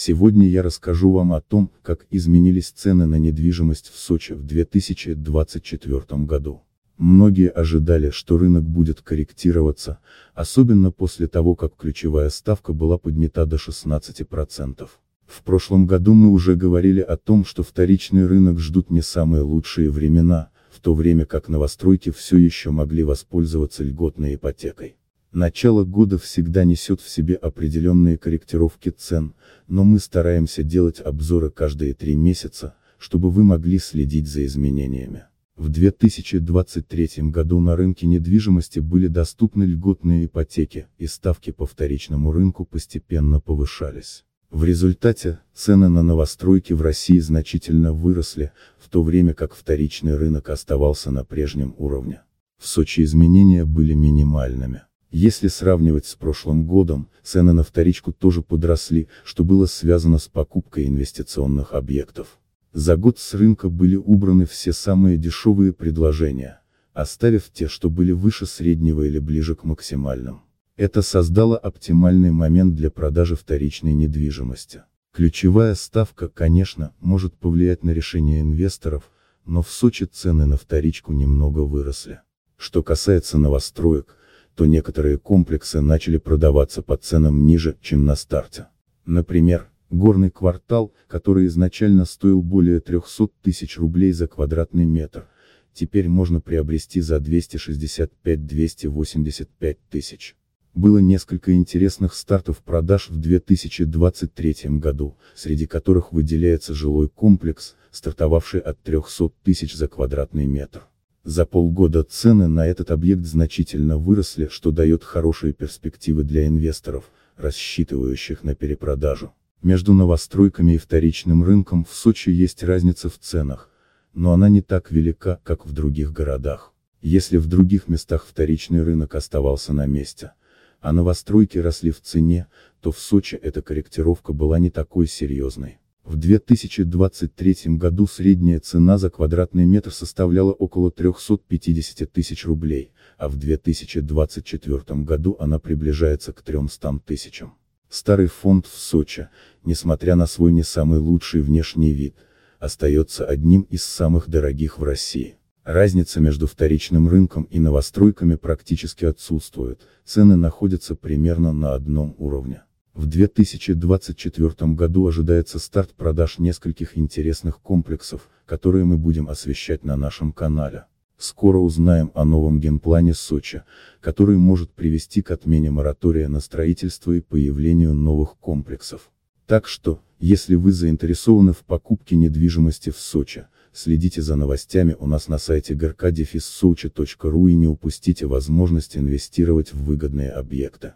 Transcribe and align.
Сегодня 0.00 0.48
я 0.48 0.62
расскажу 0.62 1.10
вам 1.10 1.32
о 1.32 1.40
том, 1.40 1.72
как 1.82 2.06
изменились 2.10 2.68
цены 2.70 3.06
на 3.06 3.16
недвижимость 3.16 3.90
в 3.92 3.98
Сочи 3.98 4.32
в 4.32 4.44
2024 4.44 6.24
году. 6.24 6.62
Многие 6.98 7.48
ожидали, 7.50 8.10
что 8.10 8.38
рынок 8.38 8.62
будет 8.62 9.02
корректироваться, 9.02 9.98
особенно 10.34 10.92
после 10.92 11.26
того, 11.26 11.56
как 11.56 11.74
ключевая 11.74 12.30
ставка 12.30 12.72
была 12.72 12.96
поднята 12.96 13.44
до 13.44 13.56
16%. 13.56 14.88
В 15.26 15.42
прошлом 15.42 15.88
году 15.88 16.14
мы 16.14 16.28
уже 16.28 16.54
говорили 16.54 17.00
о 17.00 17.16
том, 17.16 17.44
что 17.44 17.64
вторичный 17.64 18.24
рынок 18.24 18.60
ждут 18.60 18.90
не 18.90 19.02
самые 19.02 19.42
лучшие 19.42 19.90
времена, 19.90 20.50
в 20.70 20.78
то 20.78 20.94
время 20.94 21.26
как 21.26 21.48
новостройки 21.48 22.12
все 22.12 22.36
еще 22.36 22.70
могли 22.70 23.02
воспользоваться 23.02 23.82
льготной 23.82 24.36
ипотекой. 24.36 24.96
Начало 25.32 25.84
года 25.84 26.16
всегда 26.16 26.64
несет 26.64 27.02
в 27.02 27.08
себе 27.08 27.34
определенные 27.34 28.16
корректировки 28.16 28.88
цен, 28.88 29.34
но 29.66 29.84
мы 29.84 29.98
стараемся 29.98 30.62
делать 30.62 31.00
обзоры 31.00 31.50
каждые 31.50 31.92
три 31.92 32.16
месяца, 32.16 32.76
чтобы 32.98 33.30
вы 33.30 33.44
могли 33.44 33.78
следить 33.78 34.26
за 34.26 34.46
изменениями. 34.46 35.24
В 35.54 35.68
2023 35.68 37.30
году 37.30 37.60
на 37.60 37.76
рынке 37.76 38.06
недвижимости 38.06 38.78
были 38.78 39.08
доступны 39.08 39.64
льготные 39.64 40.24
ипотеки, 40.24 40.86
и 40.96 41.06
ставки 41.06 41.50
по 41.50 41.66
вторичному 41.66 42.32
рынку 42.32 42.64
постепенно 42.64 43.38
повышались. 43.38 44.24
В 44.50 44.64
результате, 44.64 45.40
цены 45.52 45.90
на 45.90 46.02
новостройки 46.02 46.72
в 46.72 46.80
России 46.80 47.18
значительно 47.18 47.92
выросли, 47.92 48.52
в 48.78 48.88
то 48.88 49.02
время 49.02 49.34
как 49.34 49.52
вторичный 49.52 50.16
рынок 50.16 50.48
оставался 50.48 51.10
на 51.10 51.22
прежнем 51.22 51.74
уровне. 51.76 52.22
В 52.56 52.66
Сочи 52.66 53.02
изменения 53.02 53.66
были 53.66 53.92
минимальными. 53.92 54.82
Если 55.10 55.48
сравнивать 55.48 56.06
с 56.06 56.14
прошлым 56.14 56.66
годом, 56.66 57.08
цены 57.22 57.54
на 57.54 57.62
вторичку 57.62 58.12
тоже 58.12 58.42
подросли, 58.42 59.08
что 59.24 59.42
было 59.42 59.64
связано 59.64 60.18
с 60.18 60.28
покупкой 60.28 60.86
инвестиционных 60.86 61.72
объектов. 61.72 62.38
За 62.72 62.96
год 62.96 63.18
с 63.18 63.32
рынка 63.32 63.70
были 63.70 63.96
убраны 63.96 64.44
все 64.44 64.74
самые 64.74 65.16
дешевые 65.16 65.72
предложения, 65.72 66.60
оставив 66.92 67.50
те, 67.50 67.68
что 67.68 67.88
были 67.88 68.12
выше 68.12 68.44
среднего 68.44 69.02
или 69.02 69.18
ближе 69.18 69.56
к 69.56 69.64
максимальным. 69.64 70.42
Это 70.76 71.00
создало 71.00 71.56
оптимальный 71.56 72.30
момент 72.30 72.74
для 72.74 72.90
продажи 72.90 73.34
вторичной 73.34 73.94
недвижимости. 73.94 74.82
Ключевая 75.12 75.74
ставка, 75.74 76.28
конечно, 76.28 76.94
может 77.00 77.34
повлиять 77.34 77.82
на 77.82 77.90
решение 77.90 78.42
инвесторов, 78.42 79.10
но 79.46 79.62
в 79.62 79.70
Сочи 79.70 80.04
цены 80.04 80.44
на 80.44 80.58
вторичку 80.58 81.14
немного 81.14 81.60
выросли. 81.60 82.20
Что 82.58 82.82
касается 82.82 83.38
новостроек, 83.38 84.17
то 84.58 84.66
некоторые 84.66 85.16
комплексы 85.18 85.80
начали 85.80 86.18
продаваться 86.18 86.82
по 86.82 86.96
ценам 86.96 87.46
ниже, 87.46 87.76
чем 87.80 88.04
на 88.04 88.16
старте. 88.16 88.66
Например, 89.06 89.70
горный 89.88 90.30
квартал, 90.30 90.92
который 91.06 91.46
изначально 91.46 92.04
стоил 92.04 92.42
более 92.42 92.80
300 92.80 93.28
тысяч 93.40 93.78
рублей 93.78 94.10
за 94.10 94.26
квадратный 94.26 94.84
метр, 94.84 95.28
теперь 95.72 96.08
можно 96.08 96.40
приобрести 96.40 97.00
за 97.00 97.18
265-285 97.18 99.76
тысяч. 99.90 100.34
Было 100.74 100.98
несколько 100.98 101.52
интересных 101.52 102.14
стартов 102.14 102.58
продаж 102.58 103.10
в 103.10 103.20
2023 103.20 104.70
году, 104.70 105.16
среди 105.36 105.66
которых 105.66 106.12
выделяется 106.12 106.74
жилой 106.74 107.08
комплекс, 107.08 107.76
стартовавший 107.92 108.58
от 108.58 108.82
300 108.82 109.28
тысяч 109.44 109.76
за 109.76 109.86
квадратный 109.86 110.46
метр. 110.46 110.88
За 111.28 111.44
полгода 111.44 112.04
цены 112.04 112.48
на 112.48 112.66
этот 112.66 112.90
объект 112.90 113.26
значительно 113.26 113.98
выросли, 113.98 114.48
что 114.50 114.70
дает 114.70 115.04
хорошие 115.04 115.52
перспективы 115.52 116.24
для 116.24 116.46
инвесторов, 116.46 117.10
рассчитывающих 117.36 118.44
на 118.44 118.54
перепродажу. 118.54 119.34
Между 119.62 119.92
новостройками 119.92 120.72
и 120.72 120.78
вторичным 120.78 121.44
рынком 121.44 121.84
в 121.84 121.92
Сочи 121.92 122.30
есть 122.30 122.62
разница 122.62 123.10
в 123.10 123.18
ценах, 123.18 123.68
но 124.14 124.32
она 124.32 124.48
не 124.48 124.62
так 124.62 124.90
велика, 124.90 125.38
как 125.44 125.66
в 125.66 125.72
других 125.72 126.14
городах. 126.14 126.72
Если 127.02 127.36
в 127.36 127.46
других 127.46 127.88
местах 127.88 128.24
вторичный 128.26 128.82
рынок 128.82 129.14
оставался 129.14 129.74
на 129.74 129.84
месте, 129.84 130.32
а 130.80 130.94
новостройки 130.94 131.58
росли 131.58 131.90
в 131.90 132.00
цене, 132.00 132.46
то 132.80 132.90
в 132.90 132.98
Сочи 132.98 133.34
эта 133.34 133.60
корректировка 133.60 134.32
была 134.32 134.58
не 134.58 134.70
такой 134.70 135.06
серьезной. 135.06 135.78
В 136.08 136.16
2023 136.16 137.76
году 137.76 138.06
средняя 138.06 138.60
цена 138.60 138.96
за 138.96 139.10
квадратный 139.10 139.66
метр 139.66 139.92
составляла 139.92 140.52
около 140.52 140.90
350 140.90 142.10
тысяч 142.10 142.46
рублей, 142.46 142.92
а 143.18 143.28
в 143.28 143.36
2024 143.36 145.02
году 145.02 145.36
она 145.38 145.58
приближается 145.58 146.32
к 146.32 146.40
300 146.40 147.00
тысячам. 147.04 147.58
Старый 147.90 148.28
фонд 148.28 148.64
в 148.64 148.78
Сочи, 148.78 149.28
несмотря 149.64 150.16
на 150.16 150.24
свой 150.24 150.50
не 150.54 150.62
самый 150.62 150.98
лучший 150.98 151.42
внешний 151.42 151.92
вид, 151.92 152.16
остается 152.58 153.26
одним 153.26 153.60
из 153.68 153.84
самых 153.84 154.30
дорогих 154.30 154.78
в 154.78 154.84
России. 154.84 155.36
Разница 155.62 156.20
между 156.20 156.46
вторичным 156.46 157.06
рынком 157.10 157.42
и 157.42 157.58
новостройками 157.58 158.36
практически 158.36 159.04
отсутствует, 159.04 159.82
цены 160.06 160.36
находятся 160.36 160.94
примерно 160.94 161.52
на 161.52 161.74
одном 161.74 162.14
уровне. 162.16 162.62
В 162.98 163.06
2024 163.06 164.72
году 164.72 165.06
ожидается 165.06 165.60
старт 165.60 165.94
продаж 165.94 166.40
нескольких 166.40 166.98
интересных 166.98 167.60
комплексов, 167.60 168.28
которые 168.44 168.84
мы 168.86 168.98
будем 168.98 169.28
освещать 169.28 169.84
на 169.84 169.96
нашем 169.96 170.32
канале. 170.32 170.86
Скоро 171.16 171.58
узнаем 171.58 172.10
о 172.14 172.24
новом 172.24 172.58
генплане 172.58 173.14
Сочи, 173.14 173.62
который 174.00 174.36
может 174.36 174.72
привести 174.72 175.22
к 175.22 175.30
отмене 175.30 175.70
моратория 175.70 176.26
на 176.26 176.40
строительство 176.40 177.12
и 177.12 177.20
появлению 177.20 177.94
новых 177.94 178.36
комплексов. 178.38 179.12
Так 179.46 179.68
что, 179.68 180.00
если 180.18 180.56
вы 180.56 180.72
заинтересованы 180.72 181.52
в 181.52 181.58
покупке 181.58 182.16
недвижимости 182.16 182.90
в 182.90 182.98
Сочи, 182.98 183.46
Следите 183.72 184.22
за 184.22 184.34
новостями 184.34 184.96
у 184.98 185.06
нас 185.06 185.28
на 185.28 185.38
сайте 185.38 185.74
grk.sochi.ru 185.74 187.50
и 187.50 187.54
не 187.54 187.68
упустите 187.68 188.26
возможность 188.26 188.96
инвестировать 188.96 189.72
в 189.72 189.84
выгодные 189.84 190.30
объекты. 190.30 190.94